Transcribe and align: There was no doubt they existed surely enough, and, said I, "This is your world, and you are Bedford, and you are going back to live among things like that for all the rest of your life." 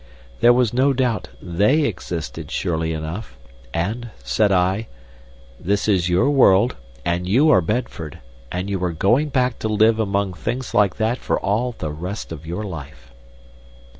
There 0.39 0.51
was 0.51 0.73
no 0.73 0.93
doubt 0.93 1.27
they 1.39 1.83
existed 1.83 2.49
surely 2.49 2.91
enough, 2.91 3.37
and, 3.71 4.09
said 4.23 4.51
I, 4.51 4.87
"This 5.59 5.87
is 5.87 6.09
your 6.09 6.31
world, 6.31 6.75
and 7.05 7.27
you 7.29 7.51
are 7.51 7.61
Bedford, 7.61 8.17
and 8.51 8.67
you 8.67 8.83
are 8.83 8.93
going 8.93 9.29
back 9.29 9.59
to 9.59 9.67
live 9.67 9.99
among 9.99 10.33
things 10.33 10.73
like 10.73 10.95
that 10.95 11.19
for 11.19 11.39
all 11.39 11.75
the 11.77 11.91
rest 11.91 12.31
of 12.31 12.47
your 12.47 12.63
life." 12.63 13.11